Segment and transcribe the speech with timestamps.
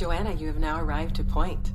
[0.00, 1.72] Joana, you have now arrived to point.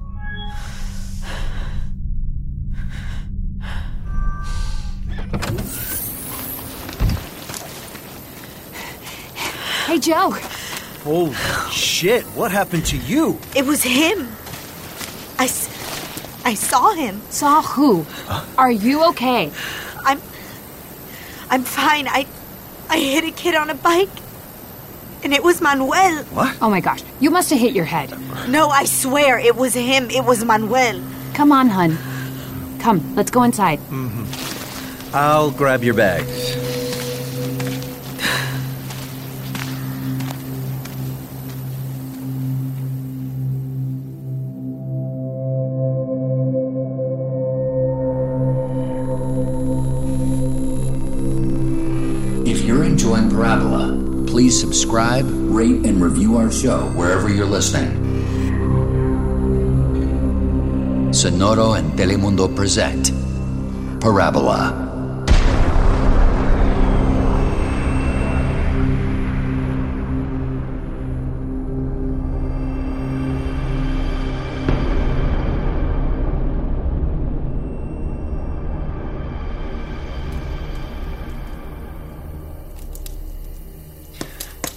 [9.86, 10.32] Hey, Joe.
[11.04, 11.36] Holy
[11.72, 13.38] shit, what happened to you?
[13.56, 14.28] It was him.
[15.38, 15.44] I,
[16.44, 17.22] I saw him.
[17.30, 18.08] Saw who?
[18.58, 19.52] Are you okay?
[20.04, 20.20] I'm
[21.52, 22.08] I'm fine.
[22.08, 22.26] I
[22.90, 24.10] I hit a kid on a bike.
[25.26, 26.24] And it was Manuel.
[26.26, 26.56] What?
[26.62, 28.12] Oh my gosh, you must have hit your head.
[28.48, 30.12] No, I swear it was him.
[30.12, 31.02] It was Manuel.
[31.34, 31.98] Come on, hun.
[32.78, 33.80] Come, let's go inside.
[33.90, 35.16] Mm-hmm.
[35.16, 36.52] I'll grab your bags.
[52.48, 57.92] If you're enjoying Parabola, please subscribe, rate, and review our show wherever you're listening.
[61.12, 63.12] Sonoro and Telemundo present
[64.02, 64.85] Parabola.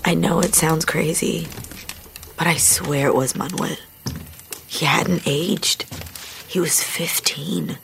[0.09, 1.49] I know it sounds crazy,
[2.39, 3.77] but I swear it was Manuel.
[4.67, 5.85] He hadn't aged.
[6.49, 7.77] He was 15.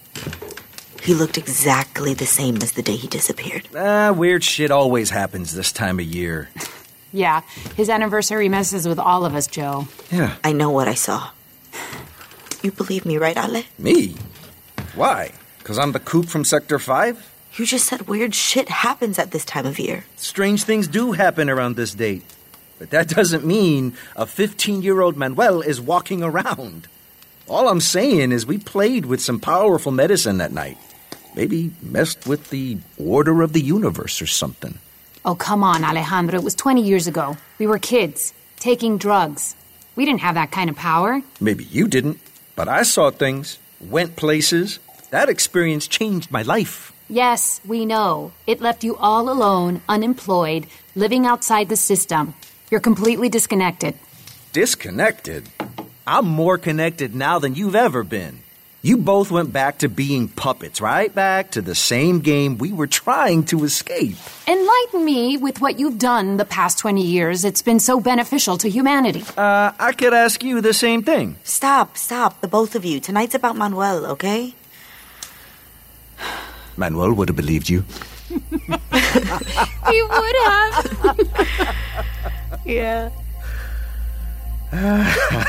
[1.03, 3.69] He looked exactly the same as the day he disappeared.
[3.77, 6.49] Ah, weird shit always happens this time of year.
[7.13, 7.43] Yeah,
[7.77, 9.87] his anniversary messes with all of us, Joe.
[10.11, 10.35] Yeah.
[10.43, 11.31] I know what I saw.
[12.61, 13.63] You believe me, right, Ale?
[13.79, 14.17] Me?
[14.97, 15.31] Why?
[15.59, 17.34] Because I'm the coop from Sector 5?
[17.57, 20.05] You just said weird shit happens at this time of year.
[20.17, 22.25] Strange things do happen around this date.
[22.81, 26.89] But that doesn't mean a 15 year old Manuel is walking around.
[27.47, 30.79] All I'm saying is we played with some powerful medicine that night.
[31.37, 34.79] Maybe messed with the order of the universe or something.
[35.25, 36.39] Oh, come on, Alejandro.
[36.39, 37.37] It was 20 years ago.
[37.59, 39.55] We were kids, taking drugs.
[39.95, 41.23] We didn't have that kind of power.
[41.41, 42.19] Maybe you didn't,
[42.57, 44.81] but I saw things, went places.
[45.11, 46.94] That experience changed my life.
[47.09, 48.33] Yes, we know.
[48.47, 52.35] It left you all alone, unemployed, living outside the system.
[52.71, 53.95] You're completely disconnected.
[54.53, 55.49] Disconnected?
[56.07, 58.41] I'm more connected now than you've ever been.
[58.81, 62.87] You both went back to being puppets, right back to the same game we were
[62.87, 64.17] trying to escape.
[64.47, 67.45] Enlighten me with what you've done the past 20 years.
[67.45, 69.25] It's been so beneficial to humanity.
[69.39, 71.37] Uh, I could ask you the same thing.
[71.45, 73.01] Stop, stop, the both of you.
[73.01, 74.55] Tonight's about Manuel, okay?
[76.77, 77.85] Manuel would have believed you.
[78.29, 78.37] he
[80.03, 81.77] would have.
[82.65, 83.11] Yeah.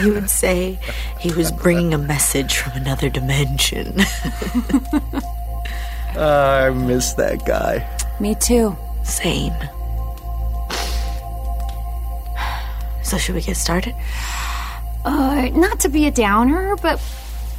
[0.03, 0.77] you would say
[1.19, 3.93] he was bringing a message from another dimension.
[6.17, 7.87] I miss that guy.
[8.19, 8.75] me too.
[9.03, 9.53] Same.
[13.03, 13.95] So, should we get started?
[15.05, 16.99] Uh, not to be a downer, but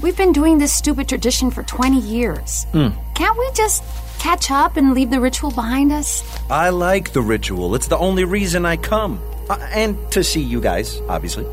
[0.00, 2.66] we've been doing this stupid tradition for 20 years.
[2.72, 3.82] Can't we just
[4.18, 6.22] catch up and leave the ritual behind us?
[6.50, 7.74] I like the ritual.
[7.74, 9.20] It's the only reason I come.
[9.48, 11.44] Uh, and to see you guys, obviously.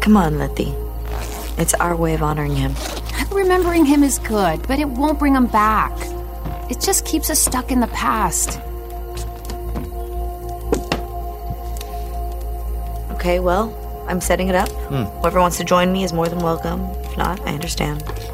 [0.00, 0.74] Come on, Letty.
[1.56, 2.74] It's our way of honoring him.
[3.30, 5.92] Remembering him is good, but it won't bring him back.
[6.70, 8.58] It just keeps us stuck in the past.
[13.12, 13.72] Okay, well,
[14.08, 14.68] I'm setting it up.
[15.20, 16.80] Whoever wants to join me is more than welcome.
[17.14, 18.33] If not, I understand.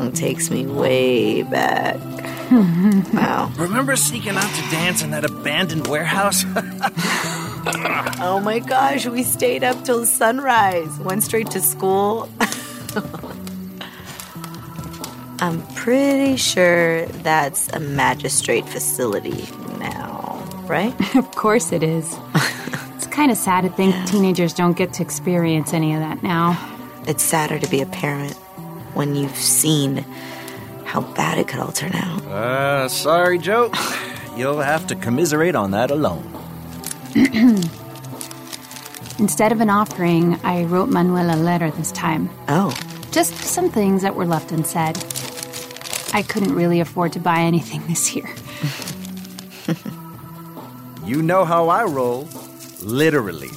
[0.00, 1.96] Song takes me way back.
[3.12, 3.52] wow.
[3.56, 6.44] Remember sneaking out to dance in that abandoned warehouse?
[8.22, 10.98] Oh my gosh, we stayed up till sunrise.
[11.00, 12.26] Went straight to school.
[15.40, 19.46] I'm pretty sure that's a magistrate facility
[19.78, 20.94] now, right?
[21.16, 22.16] Of course it is.
[22.96, 26.56] it's kind of sad to think teenagers don't get to experience any of that now.
[27.06, 28.38] It's sadder to be a parent
[28.94, 30.04] when you've seen
[30.84, 32.22] how bad it could all turn out.
[32.26, 33.70] uh, sorry, Joe.
[34.36, 36.24] You'll have to commiserate on that alone.
[39.18, 42.30] Instead of an offering, I wrote Manuel a letter this time.
[42.48, 42.74] Oh.
[43.10, 44.96] Just some things that were left unsaid.
[46.14, 48.28] I couldn't really afford to buy anything this year.
[51.06, 52.28] You know how I roll.
[52.82, 53.48] Literally.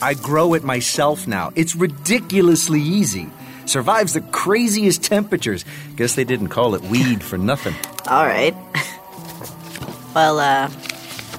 [0.00, 1.50] I grow it myself now.
[1.56, 3.30] It's ridiculously easy.
[3.66, 5.64] Survives the craziest temperatures.
[5.96, 7.74] Guess they didn't call it weed for nothing.
[8.08, 8.54] All right.
[10.14, 10.70] well, uh,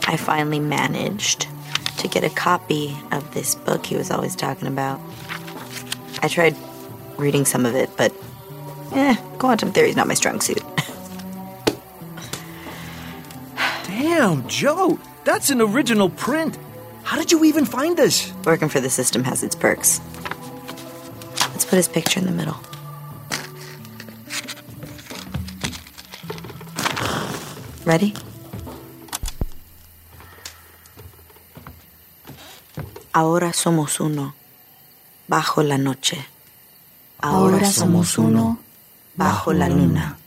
[0.07, 1.47] I finally managed
[1.97, 4.99] to get a copy of this book he was always talking about.
[6.21, 6.55] I tried
[7.17, 8.13] reading some of it, but
[8.91, 10.61] eh, quantum theory's not my strong suit.
[13.87, 16.57] Damn, Joe, that's an original print.
[17.03, 18.33] How did you even find this?
[18.45, 19.99] Working for the system has its perks.
[21.65, 22.57] Let's put his picture in the middle.
[27.83, 28.13] Ready?
[33.15, 34.35] Ahora somos uno,
[35.27, 36.23] bajo la noche.
[37.23, 38.59] Ahora somos uno,
[39.17, 40.17] bajo la luna.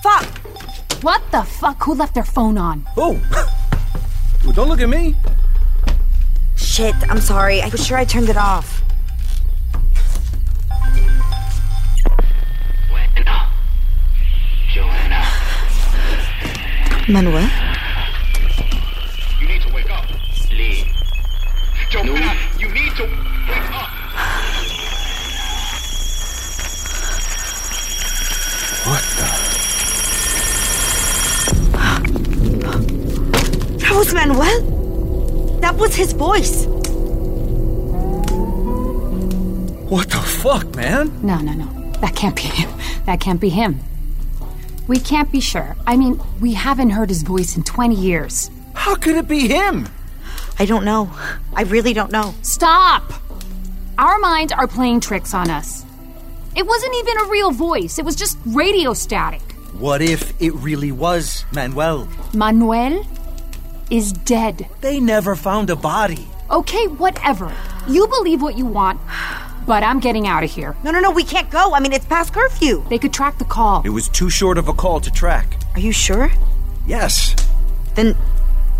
[0.00, 1.02] Fuck!
[1.02, 1.82] What the fuck?
[1.82, 2.86] Who left their phone on?
[2.96, 3.20] Oh,
[4.44, 5.16] well, don't look at me.
[6.54, 7.60] Shit, I'm sorry.
[7.60, 8.80] I was sure I turned it off.
[17.12, 17.42] Manuel?
[19.38, 20.06] You need to wake up.
[20.32, 20.86] Sleep.
[21.90, 23.90] Joana, you need to wake up.
[28.88, 29.28] What the?
[33.78, 34.60] That was Manuel?
[35.60, 36.64] That was his voice.
[39.90, 41.12] What the fuck, man?
[41.22, 41.66] No, no, no.
[42.00, 42.70] That can't be him.
[43.04, 43.80] That can't be him.
[44.86, 45.76] We can't be sure.
[45.86, 48.50] I mean, we haven't heard his voice in 20 years.
[48.74, 49.88] How could it be him?
[50.58, 51.10] I don't know.
[51.54, 52.34] I really don't know.
[52.42, 53.12] Stop!
[53.98, 55.84] Our minds are playing tricks on us.
[56.56, 59.40] It wasn't even a real voice, it was just radio static.
[59.78, 62.08] What if it really was Manuel?
[62.34, 63.06] Manuel
[63.90, 64.68] is dead.
[64.80, 66.26] They never found a body.
[66.50, 67.52] Okay, whatever.
[67.88, 69.00] You believe what you want,
[69.66, 70.76] but I'm getting out of here.
[70.84, 71.74] No, no, no, we can't go.
[71.74, 72.84] I mean, it's past curfew.
[72.88, 73.82] They could track the call.
[73.84, 75.56] It was too short of a call to track.
[75.74, 76.30] Are you sure?
[76.86, 77.34] Yes.
[77.94, 78.16] Then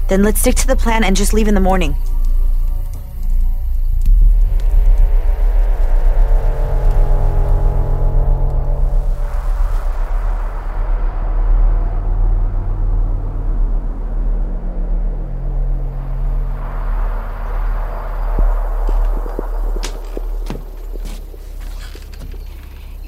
[0.09, 1.95] then let's stick to the plan and just leave in the morning.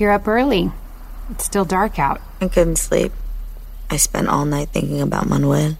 [0.04, 0.70] You're up early.
[1.30, 2.20] It's still dark out.
[2.38, 3.10] I couldn't sleep.
[3.88, 5.78] I spent all night thinking about Manuel.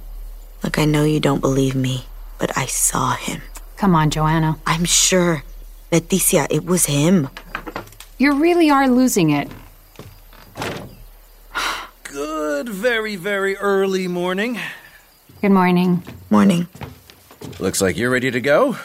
[0.62, 2.06] Look, I know you don't believe me,
[2.38, 3.42] but I saw him.
[3.76, 4.58] Come on, Joana.
[4.66, 5.44] I'm sure.
[5.92, 7.28] Leticia, it was him.
[8.16, 9.50] You really are losing it.
[12.04, 14.58] Good, very, very early morning.
[15.42, 16.02] Good morning.
[16.30, 16.66] Morning.
[17.58, 18.78] Looks like you're ready to go.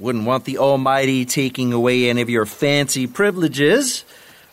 [0.00, 4.04] Wouldn't want the Almighty taking away any of your fancy privileges.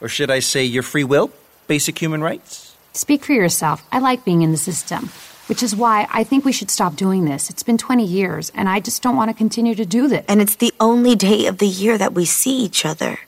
[0.02, 1.32] Or should I say your free will?
[1.68, 2.76] Basic human rights?
[2.94, 3.84] Speak for yourself.
[3.92, 5.10] I like being in the system,
[5.48, 7.50] which is why I think we should stop doing this.
[7.50, 10.26] It's been 20 years, and I just don't want to continue to do this.
[10.28, 13.20] And it's the only day of the year that we see each other.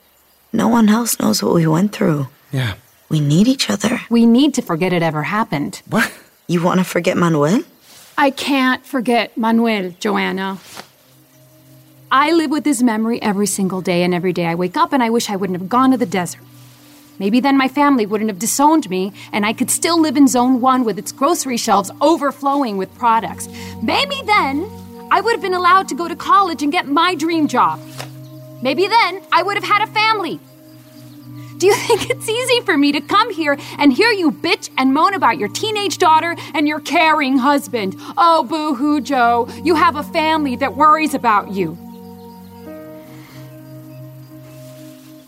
[0.52, 2.28] No one else knows what we went through.
[2.52, 2.76] Yeah.
[3.10, 4.02] We need each other.
[4.10, 5.82] We need to forget it ever happened.
[5.88, 6.12] What?
[6.48, 7.62] You want to forget Manuel?
[8.18, 10.58] I can't forget Manuel, Joana.
[12.12, 15.04] I live with his memory every single day, and every day I wake up and
[15.04, 16.42] I wish I wouldn't have gone to the desert.
[17.20, 20.62] Maybe then my family wouldn't have disowned me, and I could still live in Zone
[20.62, 23.50] 1 with its grocery shelves overflowing with products.
[23.84, 24.70] Maybe then
[25.12, 27.82] I would have been allowed to go to college and get my dream job.
[28.62, 30.40] Maybe then I would have had a family.
[31.58, 34.94] Do you think it's easy for me to come here and hear you bitch and
[34.94, 37.96] moan about your teenage daughter and your caring husband?
[38.18, 39.50] Oh, boo hoo, Joe.
[39.64, 41.78] You have a family that worries about you.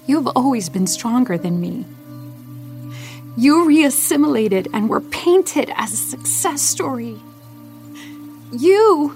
[0.08, 1.86] You've always been stronger than me.
[3.38, 7.18] You reassimilated and were painted as a success story.
[8.52, 9.16] You.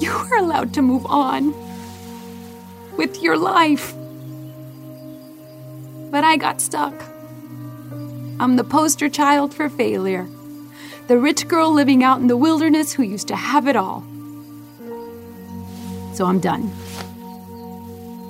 [0.00, 1.54] You were allowed to move on
[2.96, 3.94] with your life.
[6.10, 6.94] But I got stuck.
[8.40, 10.28] I'm the poster child for failure.
[11.06, 14.04] The rich girl living out in the wilderness who used to have it all.
[16.14, 16.70] So I'm done.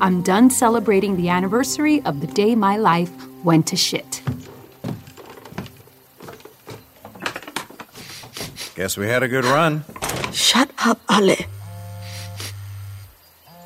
[0.04, 3.10] I'm done celebrating the anniversary of the day my life
[3.42, 4.20] went to shit.
[8.74, 9.82] Guess we had a good run.
[10.30, 11.36] Shut up, Ale.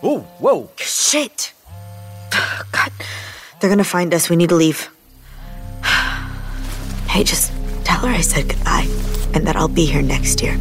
[0.01, 0.71] Oh, whoa.
[0.77, 1.53] Shit!
[2.31, 2.93] God,
[3.59, 4.31] they're gonna find us.
[4.31, 4.89] We need to leave.
[7.09, 7.51] Hey, just
[7.83, 8.87] tell her I said goodbye
[9.35, 10.57] and that I'll be here next year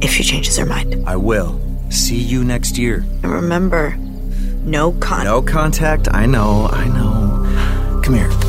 [0.00, 1.02] if she changes her mind.
[1.08, 1.60] I will.
[1.90, 3.04] See you next year.
[3.24, 3.98] And remember,
[4.68, 5.24] no con.
[5.24, 6.08] No contact.
[6.12, 8.00] I know, I know.
[8.02, 8.47] Come here.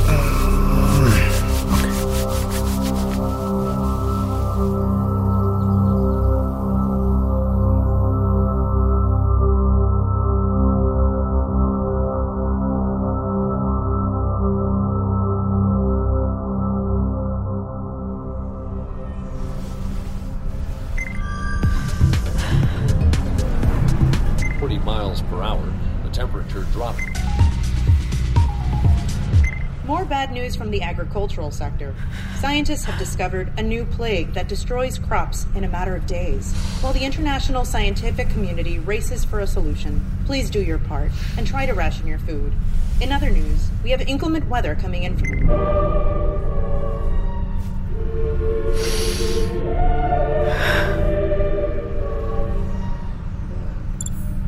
[30.70, 31.96] From the agricultural sector.
[32.38, 36.54] Scientists have discovered a new plague that destroys crops in a matter of days.
[36.82, 41.10] While the international scientific community races for a solution, please do your part
[41.40, 42.54] and try to ration your food.
[43.02, 45.48] In other news, we have inclement weather coming in from.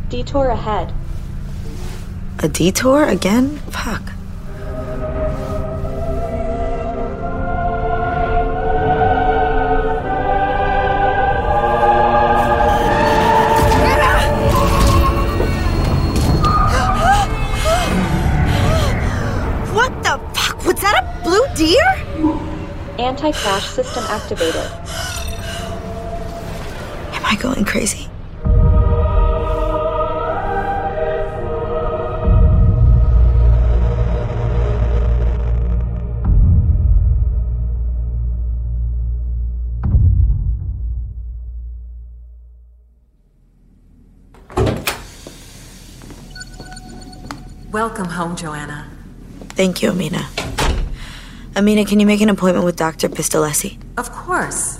[0.09, 0.93] Detour ahead.
[2.43, 3.57] A detour again?
[3.71, 4.03] Fuck.
[23.31, 24.55] Anti crash system activated.
[27.13, 28.09] Am I going crazy?
[47.71, 48.87] Welcome home, Joana.
[49.55, 50.27] Thank you, Amina.
[51.61, 53.07] Amina, can you make an appointment with Dr.
[53.07, 53.77] Pistolesi?
[53.95, 54.79] Of course.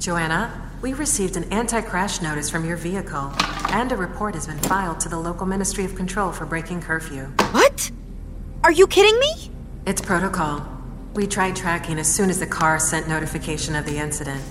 [0.00, 0.50] Joana,
[0.82, 3.32] we received an anti crash notice from your vehicle,
[3.68, 7.26] and a report has been filed to the local Ministry of Control for breaking curfew.
[7.52, 7.92] What?
[8.64, 9.52] Are you kidding me?
[9.86, 10.66] It's protocol.
[11.14, 14.42] We tried tracking as soon as the car sent notification of the incident,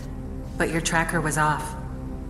[0.58, 1.76] but your tracker was off.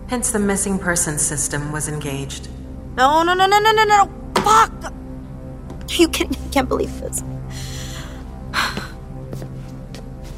[0.08, 2.48] Hence, the missing persons system was engaged.
[2.96, 4.10] No, no, no, no, no, no, no.
[4.42, 4.86] Fuck!
[4.86, 6.36] Are you kidding?
[6.46, 7.22] I can't believe this.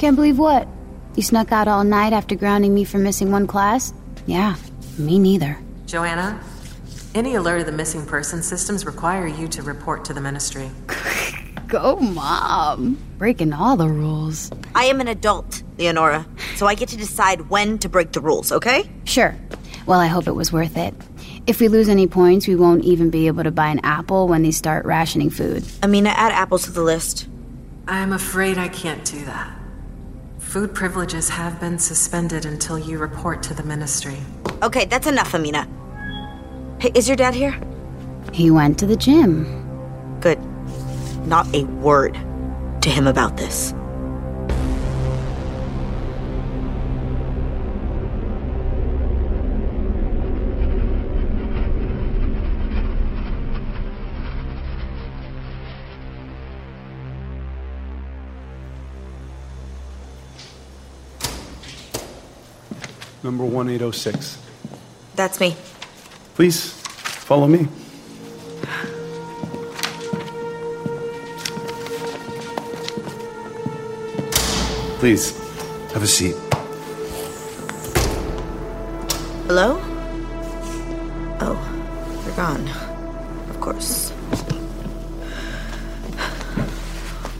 [0.02, 0.66] Can't believe what?
[1.14, 3.94] You snuck out all night after grounding me for missing one class?
[4.26, 4.56] Yeah,
[4.98, 5.56] me neither.
[5.86, 6.42] Joana,
[7.14, 10.72] any alert of the missing persons systems require you to report to the ministry.
[11.68, 12.98] Go, Mom.
[13.16, 14.50] Breaking all the rules.
[14.74, 18.50] I am an adult, Leonora, so I get to decide when to break the rules,
[18.50, 18.90] okay?
[19.04, 19.36] Sure.
[19.86, 20.94] Well, I hope it was worth it.
[21.46, 24.42] If we lose any points, we won't even be able to buy an apple when
[24.42, 25.64] they start rationing food.
[25.80, 27.28] Amina, add apples to the list.
[27.86, 29.61] I'm afraid I can't do that.
[30.52, 34.18] Food privileges have been suspended until you report to the ministry.
[34.62, 35.66] Okay, that's enough, Amina.
[36.78, 37.58] Hey, is your dad here?
[38.34, 39.46] He went to the gym.
[40.20, 40.38] Good.
[41.26, 42.12] Not a word
[42.82, 43.72] to him about this.
[63.22, 64.38] Number 1806.
[65.14, 65.54] That's me.
[66.34, 67.68] Please follow me.
[74.98, 75.36] Please
[75.92, 76.34] have a seat.
[79.46, 79.78] Hello?
[81.40, 82.68] Oh, you're gone.
[83.50, 84.12] Of course.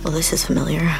[0.04, 0.92] Well, this is familiar.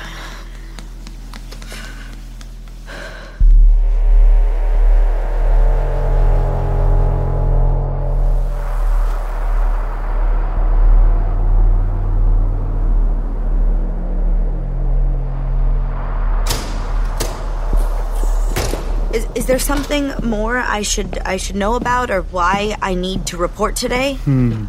[19.53, 23.77] There something more I should I should know about or why I need to report
[23.77, 24.15] today?
[24.25, 24.65] Hmm.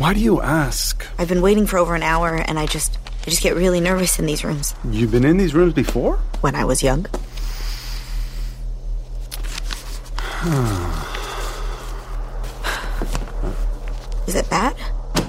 [0.00, 1.06] Why do you ask?
[1.18, 4.18] I've been waiting for over an hour and I just I just get really nervous
[4.18, 4.74] in these rooms.
[4.90, 6.16] You've been in these rooms before?
[6.40, 7.04] When I was young.
[14.26, 14.74] Is it bad?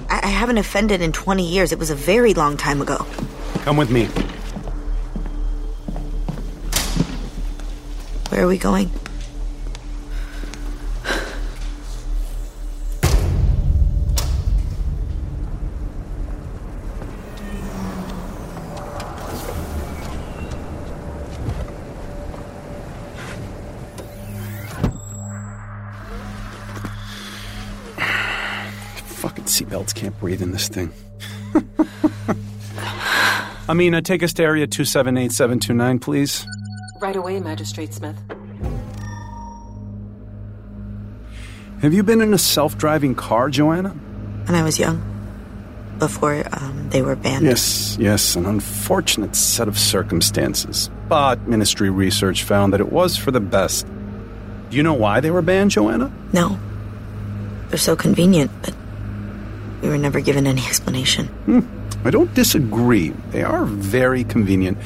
[0.10, 1.74] I, I haven't offended in 20 years.
[1.74, 3.06] It was a very long time ago.
[3.66, 4.08] Come with me.
[8.30, 8.90] Where are we going?
[29.08, 30.92] Fucking seatbelts can't breathe in this thing.
[33.68, 36.46] I mean, take us to area 278729, please.
[37.10, 38.16] Right away, Magistrate Smith.
[41.82, 43.96] Have you been in a self driving car, Joana?
[44.46, 45.02] When I was young,
[45.98, 47.46] before um, they were banned.
[47.46, 50.92] Yes, yes, an unfortunate set of circumstances.
[51.08, 53.88] But ministry research found that it was for the best.
[54.70, 56.12] Do you know why they were banned, Joana?
[56.32, 56.60] No.
[57.70, 58.76] They're so convenient, but
[59.82, 61.26] we were never given any explanation.
[61.26, 61.62] Hmm.
[62.06, 63.10] I don't disagree.
[63.32, 64.78] They are very convenient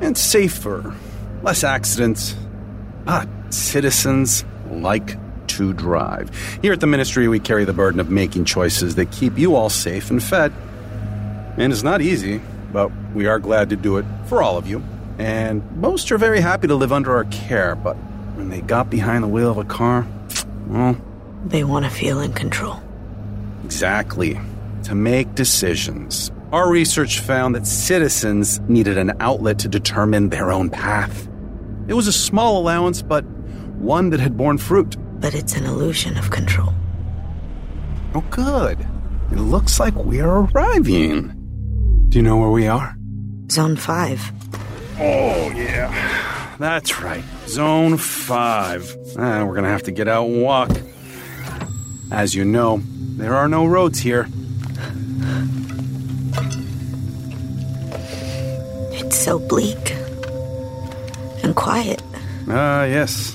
[0.00, 0.94] and safer,
[1.42, 2.34] less accidents.
[3.04, 5.16] But citizens like
[5.48, 6.30] to drive.
[6.62, 9.70] Here at the ministry, we carry the burden of making choices that keep you all
[9.70, 10.52] safe and fed.
[11.56, 12.40] And it's not easy,
[12.72, 14.82] but we are glad to do it for all of you.
[15.18, 17.94] And most are very happy to live under our care, but
[18.36, 20.06] when they got behind the wheel of a car,
[20.66, 20.96] well.
[21.46, 22.80] They want to feel in control.
[23.64, 24.40] Exactly.
[24.84, 26.30] To make decisions.
[26.52, 31.27] Our research found that citizens needed an outlet to determine their own path.
[31.88, 34.96] It was a small allowance, but one that had borne fruit.
[35.20, 36.74] But it's an illusion of control.
[38.14, 38.78] Oh, good.
[39.32, 41.34] It looks like we're arriving.
[42.10, 42.94] Do you know where we are?
[43.50, 44.32] Zone 5.
[45.00, 46.56] Oh, yeah.
[46.58, 47.24] That's right.
[47.46, 48.96] Zone 5.
[49.18, 50.70] Ah, we're gonna have to get out and walk.
[52.10, 52.82] As you know,
[53.16, 54.28] there are no roads here.
[58.92, 59.97] It's so bleak.
[61.48, 62.02] And quiet.
[62.46, 63.34] Ah, yes.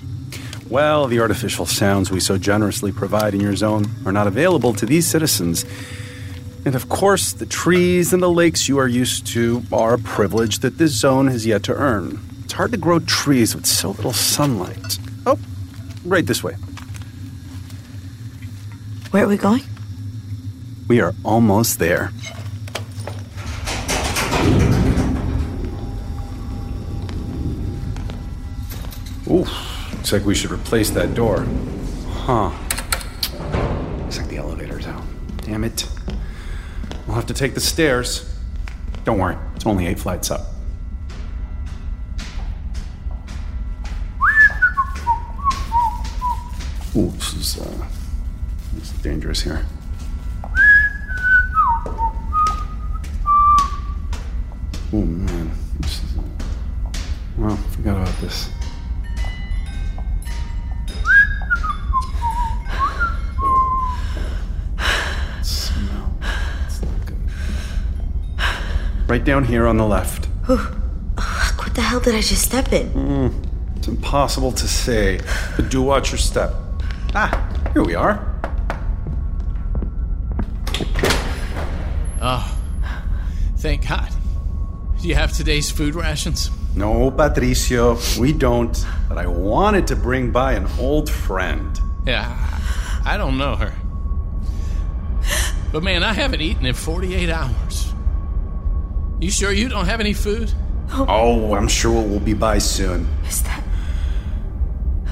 [0.70, 4.86] Well, the artificial sounds we so generously provide in your zone are not available to
[4.86, 5.66] these citizens.
[6.64, 10.60] And of course, the trees and the lakes you are used to are a privilege
[10.60, 12.20] that this zone has yet to earn.
[12.44, 15.00] It's hard to grow trees with so little sunlight.
[15.26, 15.40] Oh,
[16.06, 16.54] right this way.
[19.10, 19.64] Where are we going?
[20.88, 22.12] We are almost there.
[29.34, 29.48] Ooh,
[29.94, 31.48] looks like we should replace that door.
[32.08, 32.52] Huh.
[33.98, 35.04] Looks like the elevator's out.
[35.38, 35.90] Damn it.
[37.08, 38.32] We'll have to take the stairs.
[39.06, 40.42] Don't worry, it's only eight flights up.
[46.96, 47.88] Ooh, this is, uh,
[48.76, 49.66] this is dangerous here.
[54.94, 56.18] Oh man, this is.
[57.36, 58.52] Well, forgot about this.
[69.24, 70.26] Right down here on the left.
[70.48, 72.90] What the hell did I just step in?
[72.90, 75.22] Mm, it's impossible to say,
[75.56, 76.52] but do watch your step.
[77.16, 77.32] Ah,
[77.72, 78.20] here we are.
[82.22, 82.60] Oh,
[83.60, 84.10] thank God.
[85.02, 86.52] Do you have today's food rations?
[86.76, 88.86] No, Patricio, we don't.
[89.08, 91.80] But I wanted to bring by an old friend.
[92.06, 92.28] Yeah,
[93.06, 93.74] I don't know her.
[95.72, 97.93] But man, I haven't eaten in 48 hours.
[99.24, 100.52] You sure you don't have any food?
[100.92, 103.08] Oh, I'm sure we'll be by soon.
[103.26, 103.64] Is that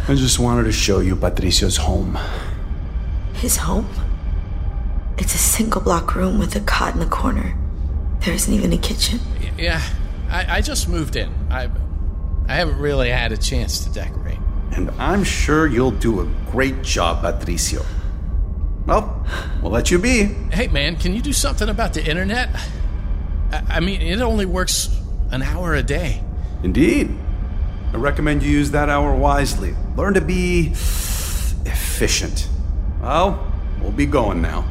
[0.09, 2.19] I just wanted to show you Patricio's home.
[3.35, 3.87] his home?
[5.17, 7.55] It's a single block room with a cot in the corner.
[8.25, 9.19] There isn't even a kitchen.
[9.39, 9.81] Y- Yeah,
[10.29, 11.29] I, I just moved in.
[11.49, 11.69] I,
[12.49, 14.39] I haven't really had a chance to decorate.
[14.73, 17.85] And I'm sure you'll do a great job, Patricio.
[18.85, 19.25] Well,
[19.61, 20.23] we'll let you be.
[20.51, 22.49] Hey man, can you do something about the internet?
[23.51, 24.89] I, mean, it only works
[25.31, 26.23] an hour a day.
[26.63, 27.17] Indeed.
[27.93, 29.75] I recommend you use that hour wisely.
[29.97, 30.67] Learn to be
[31.65, 32.47] efficient.
[33.01, 34.65] Well, we'll be going now.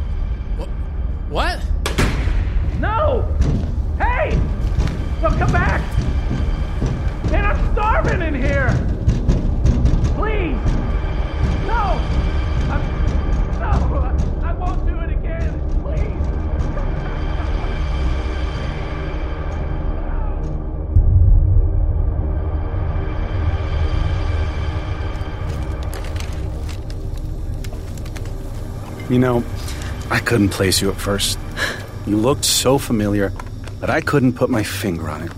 [29.10, 29.44] You know,
[30.08, 31.36] I couldn't place you at first.
[32.06, 33.32] You looked so familiar
[33.80, 35.32] that I couldn't put my finger on it.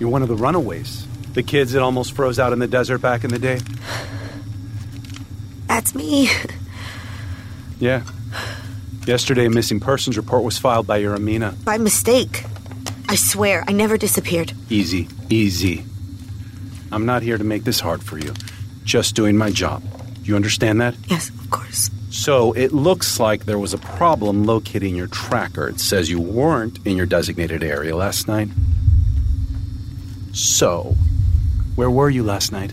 [0.00, 1.06] You're one of the runaways.
[1.34, 3.60] The kids that almost froze out in the desert back in the day.
[5.68, 6.28] That's me.
[7.78, 8.02] Yeah.
[9.06, 11.54] Yesterday, a missing persons report was filed by your Amina.
[11.64, 12.44] By mistake.
[13.08, 14.52] I swear, I never disappeared.
[14.68, 15.84] Easy, easy.
[16.90, 18.34] I'm not here to make this hard for you.
[18.82, 19.84] Just doing my job.
[20.24, 20.96] You understand that?
[21.06, 21.90] Yes, of course.
[22.16, 25.68] So it looks like there was a problem locating your tracker.
[25.68, 28.48] It says you weren't in your designated area last night.
[30.32, 30.96] So,
[31.74, 32.72] where were you last night?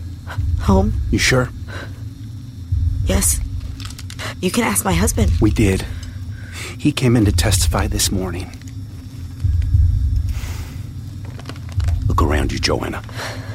[0.60, 0.94] Home?
[1.10, 1.50] You sure?
[3.04, 3.38] Yes.
[4.40, 5.30] You can ask my husband.
[5.42, 5.84] We did.
[6.78, 8.50] He came in to testify this morning.
[12.08, 13.04] Look around you, Joana.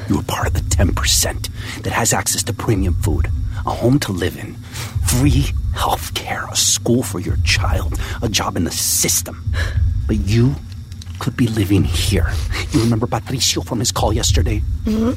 [0.08, 3.26] You are part of the 10% that has access to premium food,
[3.66, 4.54] a home to live in,
[5.04, 9.42] free health care, a school for your child, a job in the system.
[10.06, 10.54] But you
[11.18, 12.32] could be living here.
[12.72, 14.58] You remember Patricio from his call yesterday?
[14.84, 15.12] hmm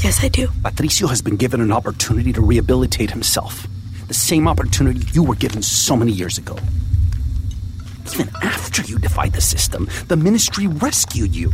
[0.00, 0.48] Yes, I do.
[0.62, 3.66] Patricio has been given an opportunity to rehabilitate himself.
[4.06, 6.56] The same opportunity you were given so many years ago.
[8.14, 11.52] Even after you defied the system, the ministry rescued you.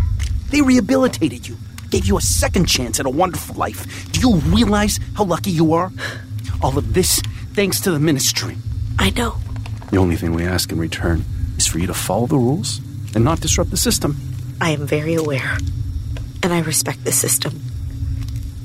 [0.50, 1.56] They rehabilitated you,
[1.90, 4.12] gave you a second chance at a wonderful life.
[4.12, 5.90] Do you realize how lucky you are?
[6.62, 7.22] All of this
[7.54, 8.56] thanks to the ministry.
[8.98, 9.36] I know.
[9.90, 11.24] The only thing we ask in return
[11.56, 12.78] is for you to follow the rules
[13.14, 14.16] and not disrupt the system.
[14.60, 15.56] I am very aware.
[16.42, 17.60] And I respect the system.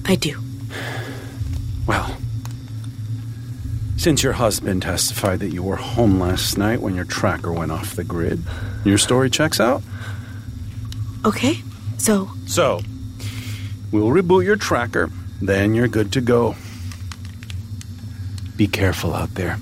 [0.06, 0.41] I do.
[1.88, 2.17] Well,
[3.97, 7.95] since your husband testified that you were home last night when your tracker went off
[7.95, 8.41] the grid,
[8.86, 9.84] your story checks out.
[11.25, 11.62] Okay,
[11.97, 12.82] so So,
[13.91, 15.10] we'll reboot your tracker,
[15.41, 16.56] then you're good to go.
[18.60, 19.58] Be careful out there.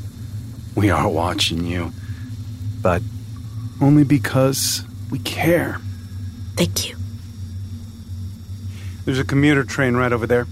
[0.74, 1.94] We are watching you,
[2.82, 3.04] but
[3.80, 5.80] only because we care.
[6.56, 6.98] Thank you.
[9.06, 10.48] There's a commuter train right over there.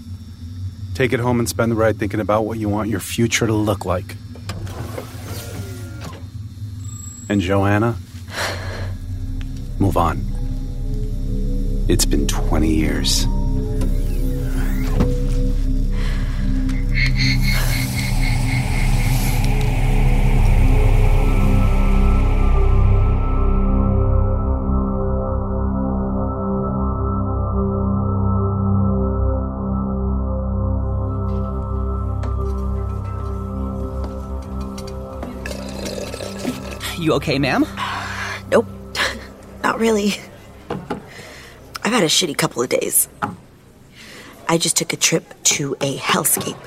[0.93, 3.53] Take it home and spend the ride thinking about what you want your future to
[3.53, 4.15] look like.
[7.27, 7.95] And Joana,
[9.79, 10.23] move on.
[11.89, 13.25] It's been 20 years.
[37.05, 37.67] You okay, ma'am?
[38.49, 38.65] Nope.
[39.61, 40.15] Not really.
[40.71, 43.07] I've had a shitty couple of days.
[44.49, 46.57] I just took a trip to a hellscape.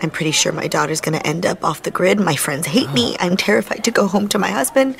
[0.00, 2.20] I'm pretty sure my daughter's gonna end up off the grid.
[2.20, 3.16] My friends hate me.
[3.18, 4.94] I'm terrified to go home to my husband.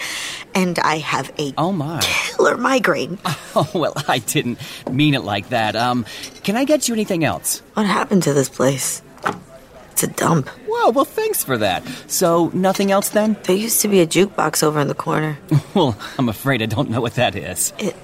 [0.57, 2.01] And I have a Oh my.
[2.03, 3.19] killer migraine.
[3.55, 4.59] Oh, well, I didn't
[4.91, 5.77] mean it like that.
[5.77, 6.05] Um,
[6.43, 7.63] can I get you anything else?
[7.75, 9.03] What happened to this place?
[9.93, 10.49] It's a dump.
[10.67, 11.83] Whoa, well, thanks for that.
[12.07, 13.37] So, nothing else then?
[13.45, 15.39] There used to be a jukebox over in the corner.
[15.75, 17.73] Well, I'm afraid I don't know what that is.
[17.79, 17.95] It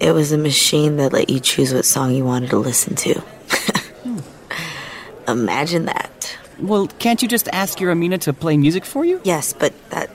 [0.00, 3.14] it was a machine that let you choose what song you wanted to listen to.
[4.04, 4.18] hmm.
[5.28, 6.36] Imagine that.
[6.60, 9.20] Well, can't you just ask your Amina to play music for you?
[9.24, 10.10] Yes, but that.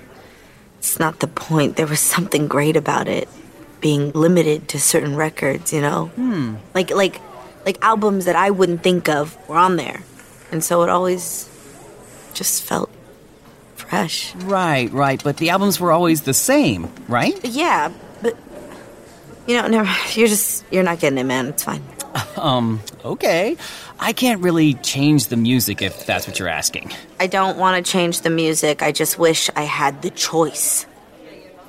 [0.78, 1.76] It's not the point.
[1.76, 3.28] There was something great about it
[3.82, 6.08] being limited to certain records, you know?
[6.16, 6.56] Hmm.
[6.74, 7.20] Like like
[7.66, 10.02] like albums that I wouldn't think of were on there.
[10.52, 11.50] And so it always
[12.34, 12.90] just felt
[13.76, 14.36] fresh.
[14.36, 17.40] Right, right, but the albums were always the same, right?
[17.44, 18.38] Yeah, but
[19.48, 21.48] you know, never you're just you're not getting it, man.
[21.48, 21.84] It's fine.
[22.38, 23.56] Um, okay.
[24.00, 26.92] I can't really change the music if that's what you're asking.
[27.20, 28.82] I don't want to change the music.
[28.84, 30.86] I just wish I had the choice.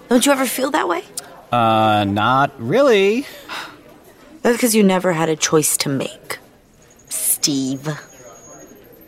[0.09, 1.04] Don't you ever feel that way?
[1.52, 3.24] Uh, not really.
[4.44, 6.38] That's because you never had a choice to make.
[7.09, 7.88] Steve.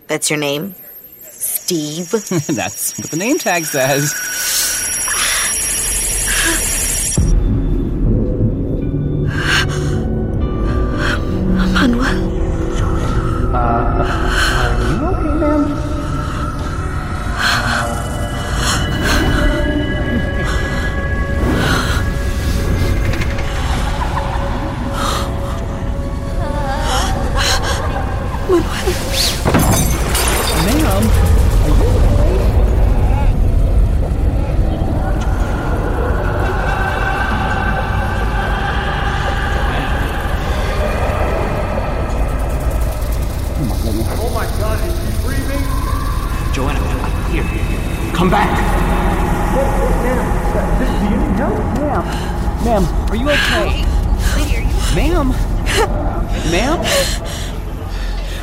[0.06, 0.74] That's your name?
[1.20, 2.10] Steve?
[2.56, 4.14] that's what the name tag says.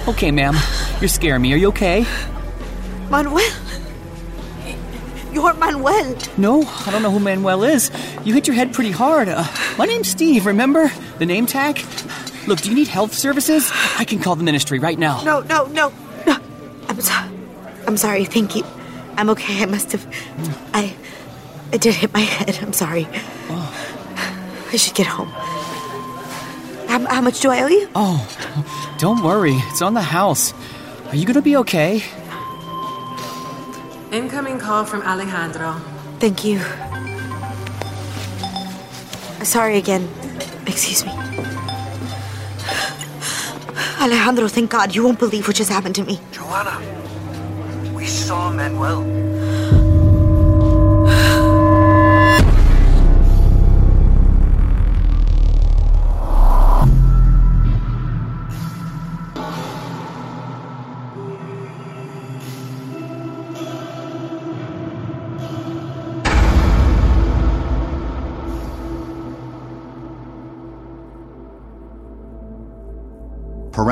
[0.05, 0.55] Okay, ma'am.
[0.99, 1.53] You're scaring me.
[1.53, 2.05] Are you okay?
[3.09, 3.49] Manuel?
[5.31, 6.17] You're Manuel.
[6.37, 7.89] No, I don't know who Manuel is.
[8.23, 9.29] You hit your head pretty hard.
[9.29, 9.45] Uh,
[9.77, 10.91] my name's Steve, remember?
[11.19, 11.79] The name tag?
[12.47, 13.71] Look, do you need health services?
[13.97, 15.23] I can call the ministry right now.
[15.23, 15.93] No, no, no,
[16.27, 16.37] no.
[16.89, 17.29] I'm sorry.
[17.87, 18.25] I'm sorry.
[18.25, 18.63] Thank you.
[19.15, 19.61] I'm okay.
[19.63, 20.05] I must have.
[20.73, 20.95] I.
[21.71, 22.59] I did hit my head.
[22.61, 23.07] I'm sorry.
[23.49, 25.31] I should get home.
[26.93, 27.89] How, how much do I owe you?
[27.95, 28.21] Oh,
[28.99, 29.55] don't worry.
[29.71, 30.53] It's on the house.
[31.07, 32.03] Are you gonna be okay?
[34.11, 35.81] Incoming call from Alejandro.
[36.19, 36.59] Thank you.
[39.43, 40.07] Sorry again.
[40.67, 41.11] Excuse me.
[43.99, 44.93] Alejandro, thank God.
[44.93, 46.17] You won't believe what just happened to me.
[46.31, 46.77] Joana,
[47.95, 49.32] we saw Manuel.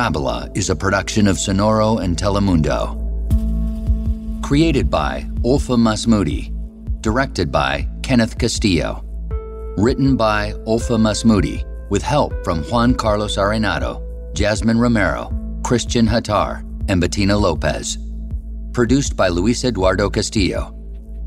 [0.02, 2.98] Parabola is a production of Sonoro and Telemundo.
[4.42, 6.50] Created by Olfa Masmoudi.
[7.02, 9.04] Directed by Kenneth Castillo.
[9.78, 14.02] Written by Olfa Masmoudi, with help from Juan Carlos Arenado,
[14.34, 15.30] Jasmine Romero,
[15.64, 18.00] Christian Hattar, and Bettina Lopez.
[18.74, 20.76] Produced by Luis Eduardo Castillo.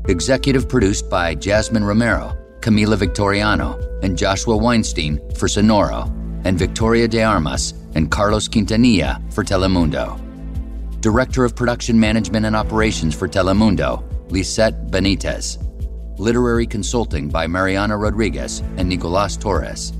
[0.09, 6.11] Executive produced by Jasmine Romero, Camila Victoriano, and Joshua Weinstein for Sonoro,
[6.43, 10.21] and Victoria de Armas and Carlos Quintanilla for Telemundo.
[11.01, 15.61] Director of Production Management and Operations for Telemundo, Lisette Benitez.
[16.19, 19.93] Literary Consulting by Mariana Rodriguez and Nicolas Torres.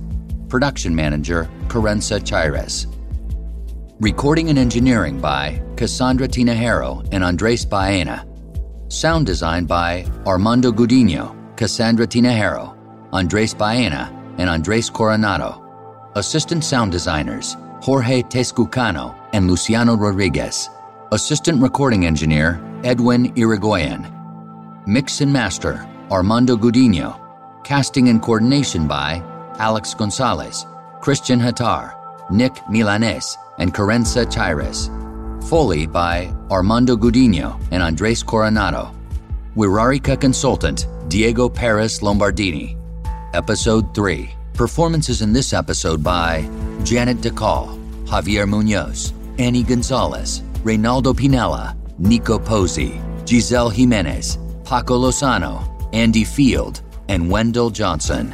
[0.50, 2.88] Production Manager, Carenza Chires.
[4.00, 8.26] Recording and engineering by Cassandra Tinajero and Andres Baena.
[8.90, 12.76] Sound design by Armando Gudino, Cassandra Tinajero,
[13.12, 15.62] Andres Baena, and Andres Coronado.
[16.16, 20.72] Assistant sound designers Jorge Tezcucano and Luciano Rodriguez.
[21.12, 24.12] Assistant recording engineer Edwin Irigoyen.
[24.88, 27.20] Mix and master Armando Gudino.
[27.64, 29.22] Casting and coordination by
[29.60, 30.66] Alex Gonzalez,
[31.00, 31.94] Christian Hattar,
[32.32, 34.90] Nick Milanes, and Carenza Chires.
[35.48, 38.96] Foley by Armando Gudino and Andres Coronado.
[39.56, 42.76] Wixárika consultant Diego Perez Lombardini.
[43.36, 44.32] Episode 3.
[44.56, 46.50] Performances in this episode by
[46.86, 47.75] Janet Dacal,
[48.06, 55.64] Javier Munoz, Annie Gonzalez, Reynaldo Pinella, Nico Pozzi, Giselle Jimenez, Paco Lozano,
[55.94, 58.34] Andy Field, and Wendell Johnson.